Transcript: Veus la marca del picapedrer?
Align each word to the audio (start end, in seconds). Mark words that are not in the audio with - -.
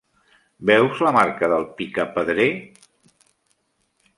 Veus 0.69 1.01
la 1.07 1.11
marca 1.17 1.49
del 1.51 1.67
picapedrer? 1.81 2.49